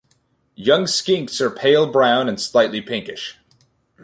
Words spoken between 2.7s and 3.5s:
pinkish.